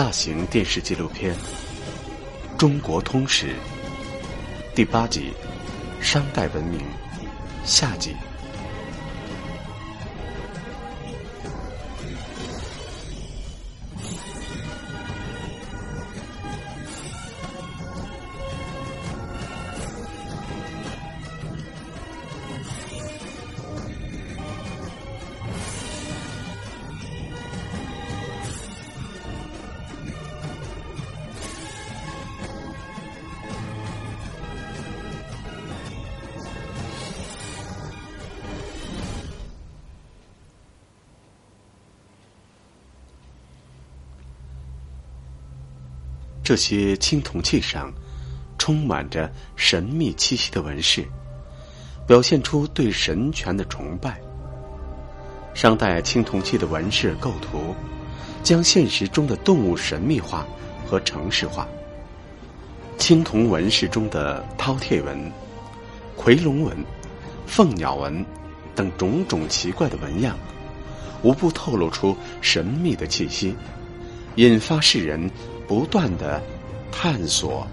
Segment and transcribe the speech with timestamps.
[0.00, 1.34] 大型电视纪录片
[2.56, 3.48] 《中国通史》
[4.74, 5.34] 第八集：
[6.00, 6.80] 商代文明
[7.66, 8.16] 下集。
[46.50, 47.92] 这些青铜器上
[48.58, 51.06] 充满着神秘气息的纹饰，
[52.08, 54.20] 表现出对神权的崇拜。
[55.54, 57.72] 商代青铜器的纹饰构图，
[58.42, 60.44] 将现实中的动物神秘化
[60.84, 61.68] 和城市化。
[62.98, 65.32] 青铜纹饰中的饕餮纹、
[66.18, 66.76] 夔龙纹、
[67.46, 68.26] 凤鸟纹
[68.74, 70.36] 等种种奇怪的纹样，
[71.22, 73.54] 无不透露出神秘的气息，
[74.34, 75.30] 引发世人。
[75.70, 76.42] 不断的
[76.90, 77.64] 探索、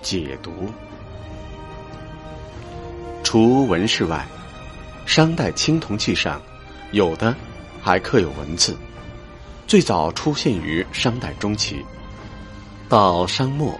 [0.00, 0.70] 解读。
[3.22, 4.26] 除纹饰外，
[5.04, 6.40] 商代青铜器上
[6.92, 7.36] 有的
[7.78, 8.74] 还刻有文字，
[9.66, 11.84] 最早出现于商代中期。
[12.88, 13.78] 到商末，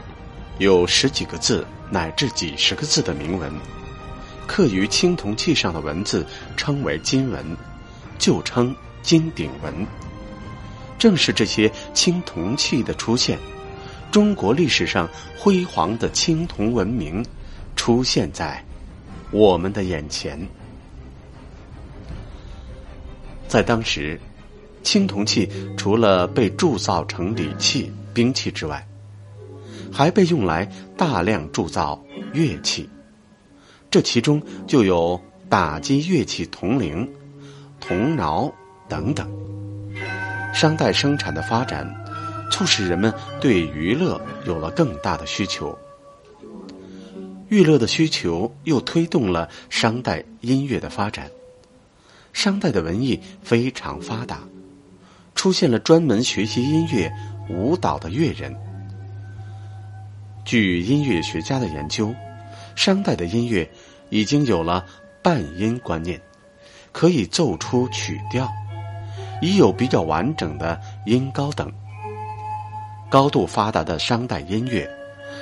[0.59, 3.51] 有十几个字乃至几十个字的铭文，
[4.47, 6.27] 刻于青铜器上的文字
[6.59, 7.57] 称为金文，
[8.19, 9.86] 旧称金鼎文。
[10.98, 13.39] 正是这些青铜器的出现。
[14.12, 15.08] 中国历史上
[15.39, 17.24] 辉煌的青铜文明
[17.74, 18.62] 出现在
[19.30, 20.39] 我们的眼前。
[23.48, 24.20] 在当时，
[24.83, 28.86] 青铜器除了被铸造成礼器、兵器之外，
[29.90, 31.98] 还被用来大量铸造
[32.34, 32.89] 乐器。
[33.90, 35.18] 这其中就有
[35.48, 37.11] 打击乐器铜铃、
[37.80, 38.52] 铜铙
[38.89, 39.27] 等等。
[40.52, 42.02] 商代生产的发展。
[42.52, 45.77] 促使人们对娱乐有了更大的需求，
[47.48, 51.30] 娱乐的需求又推动了商代音乐的发展。
[52.35, 54.41] 商代的文艺非常发达，
[55.35, 57.11] 出现了专门学习音乐、
[57.48, 58.55] 舞蹈的乐人。
[60.45, 62.14] 据音乐学家的研究，
[62.77, 63.68] 商代的音乐
[64.11, 64.85] 已经有了
[65.23, 66.20] 半音观念，
[66.92, 68.46] 可以奏出曲调，
[69.41, 71.73] 已有比较完整的音高等。
[73.12, 74.90] 高度发达的商代音乐，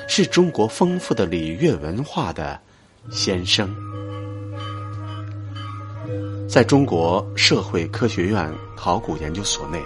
[0.09, 2.61] 是中国丰富的礼乐文化的
[3.13, 3.73] 先声。
[6.49, 9.81] 在中国社会科学院考古研究所内，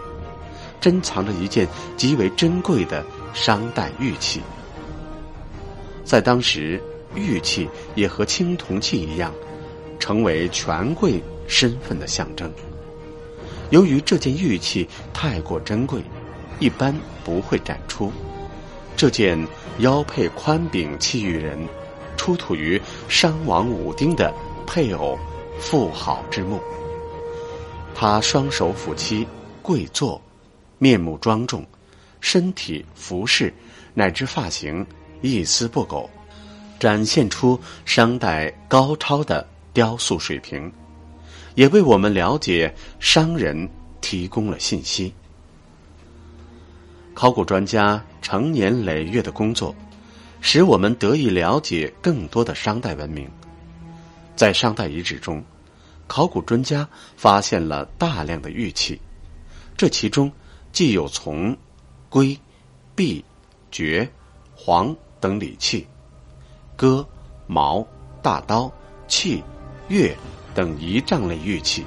[0.80, 4.40] 珍藏着一件极为珍贵的商代玉器。
[6.06, 6.82] 在当时，
[7.14, 9.30] 玉器也和青铜器一样，
[9.98, 12.50] 成为权贵身份的象征。
[13.68, 16.02] 由于这件玉器太过珍贵。
[16.58, 16.94] 一般
[17.24, 18.12] 不会展出。
[18.96, 19.38] 这件
[19.78, 21.58] 腰佩宽柄器玉人，
[22.16, 24.32] 出土于商王武丁的
[24.66, 25.18] 配偶
[25.58, 26.60] 妇好之墓。
[27.94, 29.26] 他双手抚膝
[29.62, 30.20] 跪坐，
[30.78, 31.64] 面目庄重，
[32.20, 33.52] 身体服饰
[33.94, 34.86] 乃至发型
[35.22, 36.08] 一丝不苟，
[36.78, 40.72] 展现出商代高超的雕塑水平，
[41.54, 43.68] 也为我们了解商人
[44.00, 45.12] 提供了信息。
[47.14, 49.72] 考古专家成年累月的工作，
[50.40, 53.30] 使我们得以了解更多的商代文明。
[54.34, 55.42] 在商代遗址中，
[56.08, 59.00] 考古专家发现了大量的玉器，
[59.76, 60.30] 这其中
[60.72, 61.56] 既有从、
[62.08, 62.36] 圭、
[62.96, 63.24] 璧、
[63.70, 64.10] 爵、
[64.56, 65.86] 黄等礼器，
[66.74, 67.06] 戈、
[67.46, 67.86] 矛、
[68.20, 68.70] 大刀、
[69.06, 69.40] 器、
[69.88, 70.12] 钺
[70.52, 71.84] 等仪仗类玉器，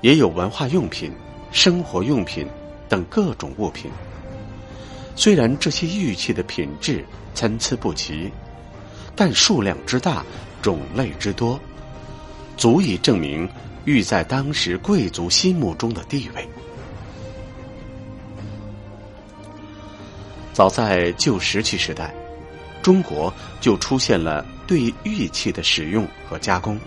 [0.00, 1.10] 也有文化用品、
[1.50, 2.46] 生活用品
[2.88, 3.90] 等各种物品。
[5.18, 7.04] 虽然这些玉器的品质
[7.34, 8.30] 参差不齐，
[9.16, 10.24] 但数量之大、
[10.62, 11.58] 种类之多，
[12.56, 13.46] 足以证明
[13.84, 16.48] 玉在当时贵族心目中的地位。
[20.52, 22.14] 早在旧石器时代，
[22.80, 26.78] 中国就出现了对玉器的使用和加工。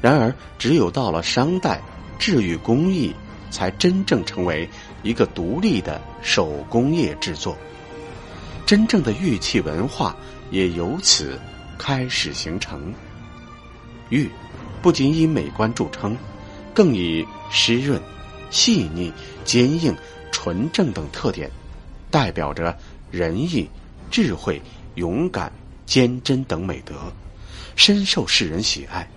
[0.00, 1.80] 然而，只有到了商代，
[2.18, 3.14] 制玉工艺
[3.48, 4.68] 才真正成为。
[5.02, 7.56] 一个独立的手工业制作，
[8.64, 10.16] 真正的玉器文化
[10.50, 11.38] 也由此
[11.78, 12.92] 开始形成。
[14.10, 14.30] 玉
[14.80, 16.16] 不仅以美观著称，
[16.74, 18.00] 更以湿润、
[18.50, 19.12] 细腻、
[19.44, 19.96] 坚硬、
[20.30, 21.50] 纯正等特点，
[22.10, 22.76] 代表着
[23.10, 23.68] 仁义、
[24.10, 24.60] 智慧、
[24.96, 25.52] 勇敢、
[25.86, 26.94] 坚贞等美德，
[27.74, 29.08] 深受世人喜爱。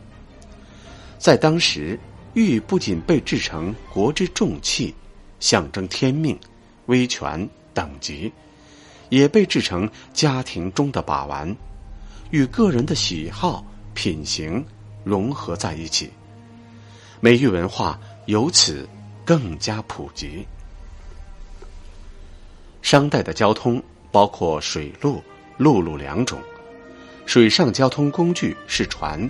[1.18, 2.00] 在当时，
[2.34, 4.94] 玉不仅被制成国之重器，
[5.40, 6.40] 象征天命、
[6.88, 8.32] 威权、等级，
[9.10, 11.56] 也被制成家庭中的把玩，
[12.32, 14.66] 与个人的喜好、品行
[15.04, 16.10] 融合在一起，
[17.20, 18.88] 美玉文化由此
[19.24, 20.46] 更加普及。
[22.82, 25.24] 商代的交通包括水路、
[25.58, 26.40] 陆路两种。
[27.26, 29.28] 水上交通工具是船，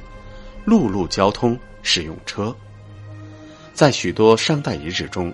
[0.65, 2.53] 陆路交通使用车。
[3.73, 5.33] 在许多商代遗址中，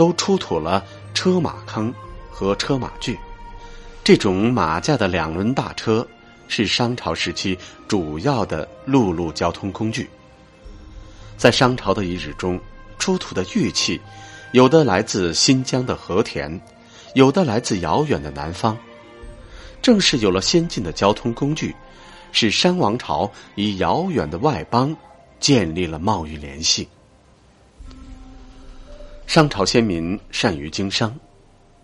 [0.00, 0.82] 都出土了
[1.12, 1.92] 车马坑
[2.30, 3.18] 和车马具。
[4.02, 6.06] 这种马架的两轮大车
[6.48, 10.08] 是商朝时期主要的陆路交通工具。
[11.36, 12.58] 在商朝的遗址中
[12.98, 14.00] 出土的玉器，
[14.52, 16.58] 有的来自新疆的和田。
[17.14, 18.78] 有的来自遥远的南方，
[19.82, 21.76] 正是有了先进的交通工具，
[22.32, 24.96] 使商王朝与遥远的外邦
[25.40, 26.88] 建立了贸易联系。
[29.30, 31.16] 商朝先民善于经商，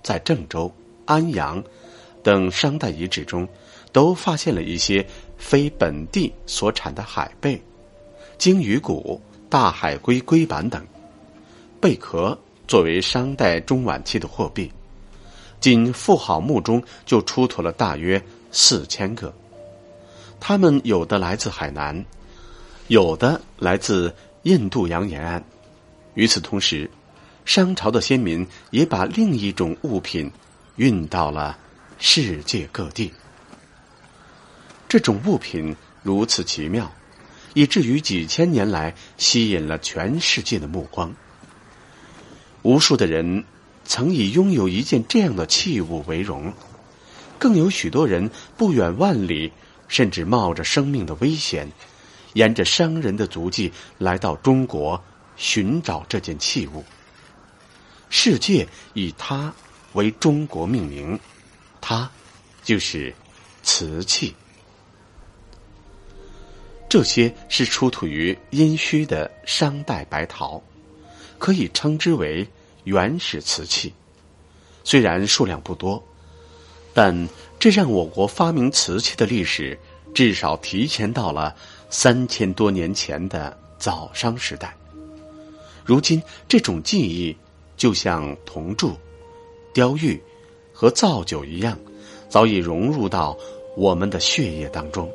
[0.02, 0.68] 在郑州、
[1.04, 1.62] 安阳
[2.20, 3.48] 等商代遗址中，
[3.92, 5.06] 都发现了一些
[5.38, 7.62] 非本地所产的海贝、
[8.36, 10.84] 鲸鱼骨、大海龟龟板等
[11.80, 14.68] 贝壳，作为商代中晚期的货币。
[15.60, 18.20] 仅妇好墓中就出土了大约
[18.50, 19.32] 四千个，
[20.40, 22.04] 它们有的来自海南，
[22.88, 25.40] 有的来自印度洋沿岸。
[26.14, 26.90] 与此同时，
[27.46, 30.30] 商朝的先民也把另一种物品
[30.76, 31.56] 运到了
[31.98, 33.10] 世界各地。
[34.86, 36.92] 这种物品如此奇妙，
[37.54, 41.14] 以至于几千年来吸引了全世界的目光。
[42.60, 43.44] 无数的人。
[43.88, 46.52] 曾以拥有一件这样的器物为荣，
[47.38, 49.52] 更有许多人不远万里，
[49.86, 51.70] 甚至冒着生命的危险，
[52.32, 55.00] 沿着商人的足迹来到中国
[55.36, 56.84] 寻找这件器物。
[58.08, 59.54] 世界以它
[59.92, 61.18] 为中国命名，
[61.80, 62.10] 它
[62.62, 63.14] 就是
[63.62, 64.34] 瓷器。
[66.88, 70.62] 这些是出土于殷墟的商代白陶，
[71.38, 72.46] 可以称之为。
[72.84, 73.92] 原始瓷器，
[74.84, 76.00] 虽然数量不多，
[76.94, 79.76] 但这让我国发明瓷器的历史
[80.14, 81.52] 至少提前到了
[81.90, 84.72] 三千多年前的早商时代。
[85.84, 87.36] 如今，这种技艺
[87.76, 88.92] 就像铜铸、
[89.72, 90.20] 雕玉
[90.72, 91.78] 和造酒一样，
[92.28, 93.36] 早已融入到
[93.76, 95.10] 我们的血液当中。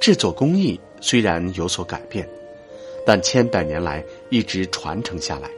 [0.00, 2.28] 制作工艺虽然有所改变，
[3.06, 5.50] 但千百年来一直传承下来。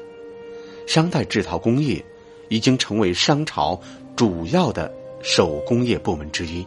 [0.87, 2.05] 商代制陶工业
[2.49, 3.81] 已经成为商朝
[4.15, 4.93] 主要的
[5.23, 6.65] 手工业部门之一。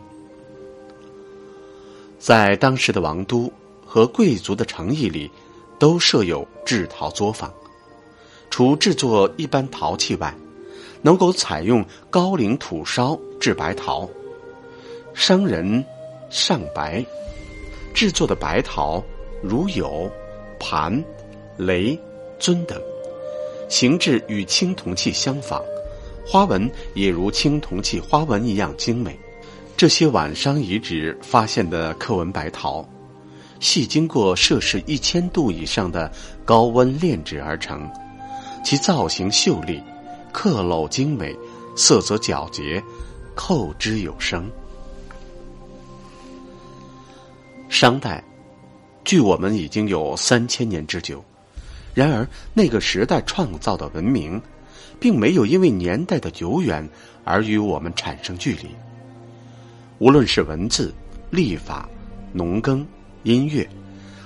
[2.18, 3.50] 在当时的王都
[3.86, 5.31] 和贵族的城邑里，
[5.80, 7.54] 都设有制陶作坊。
[8.59, 10.35] 除制作一般陶器外，
[11.01, 14.06] 能够采用高岭土烧制白陶，
[15.13, 15.81] 商人
[16.30, 17.01] 上白
[17.94, 19.01] 制作的白陶，
[19.42, 20.11] 如有
[20.59, 21.01] 盘、
[21.56, 21.97] 雷、
[22.37, 22.78] 尊等。
[23.69, 25.63] 形制与青铜器相仿，
[26.28, 29.18] 花纹也如青铜器花纹一样精美。
[29.78, 32.85] 这些晚商遗址发现的刻纹白陶，
[33.61, 36.11] 系经过摄氏一千度以上的
[36.44, 37.89] 高温炼制而成，
[38.63, 39.81] 其造型秀丽，
[40.31, 41.35] 刻镂精美，
[41.75, 42.83] 色泽皎洁，
[43.35, 44.49] 扣之有声。
[47.69, 48.23] 商代，
[49.04, 51.23] 距我们已经有三千年之久。
[51.94, 54.42] 然而，那个时代创造的文明，
[54.99, 56.87] 并没有因为年代的久远
[57.23, 58.69] 而与我们产生距离。
[59.97, 60.94] 无论是文字、
[61.30, 61.89] 历法、
[62.31, 62.85] 农耕、
[63.23, 63.68] 音乐，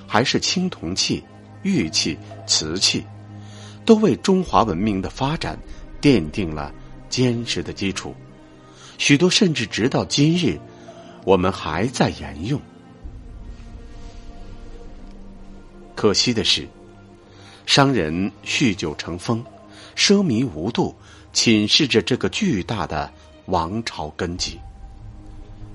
[0.06, 1.24] 还是青铜器、
[1.62, 3.04] 玉器、瓷器，
[3.84, 5.58] 都为中华文明的发展
[6.00, 6.72] 奠定了
[7.08, 8.14] 坚实的基础。
[8.98, 10.58] 许多甚至直到今日，
[11.24, 12.60] 我们还在沿用。
[15.94, 16.68] 可惜的是。
[17.66, 19.42] 商人酗酒成风，
[19.96, 20.94] 奢靡无度，
[21.32, 23.10] 侵蚀着这个巨大的
[23.46, 24.60] 王朝根基。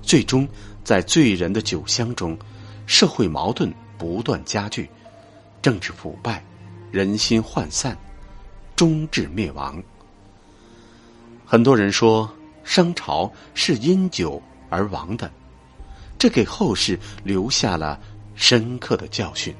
[0.00, 0.46] 最终，
[0.84, 2.38] 在醉人的酒香中，
[2.86, 4.88] 社会矛盾不断加剧，
[5.60, 6.44] 政治腐败，
[6.90, 7.96] 人心涣散，
[8.74, 9.82] 终至灭亡。
[11.46, 12.32] 很多人说，
[12.64, 15.30] 商朝是因酒而亡的，
[16.18, 17.98] 这给后世留下了
[18.34, 19.54] 深刻的教训。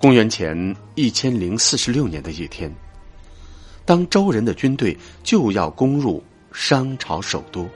[0.00, 2.72] 公元前一千零四十六年的一天，
[3.84, 7.68] 当周人的军队就要攻入商朝首都，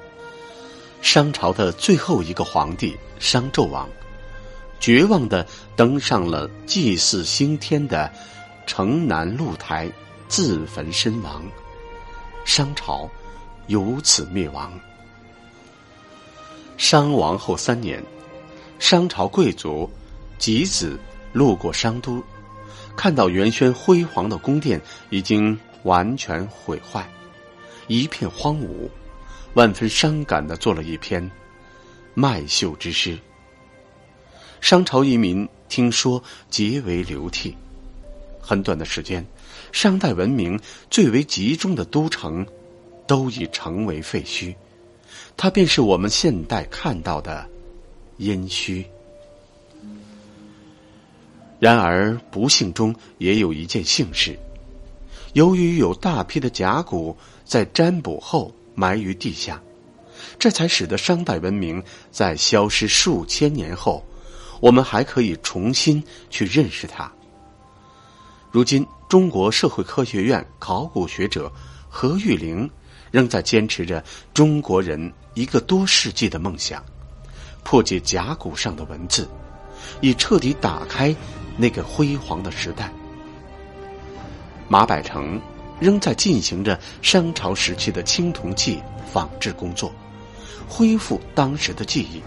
[1.00, 3.88] 商朝的最后一个皇帝商纣王，
[4.82, 5.46] 绝望的
[5.76, 8.12] 登上了祭祀星天的
[8.66, 9.88] 城南露台，
[10.26, 11.44] 自焚身亡，
[12.44, 13.08] 商朝
[13.68, 14.72] 由此灭亡。
[16.76, 18.02] 商王后三年，
[18.80, 19.88] 商朝贵族
[20.36, 20.98] 吉子
[21.32, 22.20] 路过商都，
[22.96, 27.08] 看到原先辉煌的宫殿已经完全毁坏，
[27.86, 28.90] 一片荒芜，
[29.54, 31.30] 万分伤感的做了一篇
[32.14, 33.16] 麦秀之诗。
[34.62, 37.52] 商朝移民听说，皆为流涕。
[38.40, 39.26] 很短的时间，
[39.72, 42.46] 商代文明最为集中的都城，
[43.04, 44.54] 都已成为废墟。
[45.36, 47.44] 它便是我们现代看到的
[48.18, 48.84] 殷墟。
[51.58, 54.38] 然而，不幸中也有一件幸事。
[55.32, 59.60] 由于有大批的甲骨在占卜后埋于地下，
[60.38, 64.04] 这才使得商代文明在消失数千年后，
[64.62, 66.00] 我们还可以重新
[66.30, 67.10] 去认识它。
[68.52, 71.52] 如今，中国社会科学院考古学者
[71.88, 72.70] 何玉玲
[73.10, 74.02] 仍在坚持着
[74.32, 75.12] 中国人。
[75.34, 76.84] 一个多世纪的梦想，
[77.64, 79.26] 破解甲骨上的文字，
[80.02, 81.16] 以彻底打开
[81.56, 82.92] 那个辉煌的时代。
[84.68, 85.40] 马百成
[85.80, 88.78] 仍在进行着商朝时期的青铜器
[89.10, 89.90] 仿制工作，
[90.68, 92.22] 恢复当时的记忆，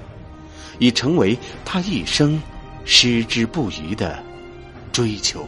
[0.79, 2.41] 已成为他一生
[2.85, 4.21] 矢志不渝的
[4.91, 5.47] 追求。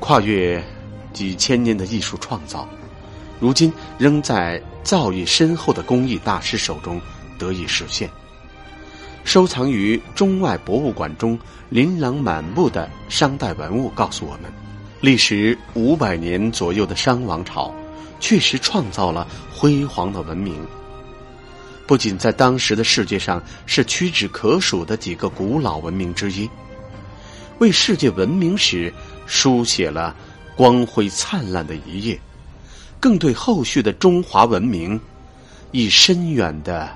[0.00, 0.62] 跨越
[1.12, 2.68] 几千年的艺术创造。
[3.40, 7.00] 如今仍在造诣深厚的工艺大师手中
[7.38, 8.10] 得以实现。
[9.22, 14.50] 收藏于中外博物馆中琳琅满目的商代文物告诉我们，
[15.00, 17.72] 历时五百年左右的商王朝，
[18.18, 20.66] 确实创造了辉煌的文明。
[21.88, 26.48] 不仅在当时的世界上是屈指可数的几个古老文明之一，
[27.60, 28.92] 为世界文明史
[29.26, 30.14] 书写了
[30.54, 32.20] 光辉灿烂的一页。
[33.00, 35.00] 更对后续的中华文明
[35.70, 36.90] 以深远的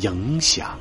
[0.00, 0.78] 影响。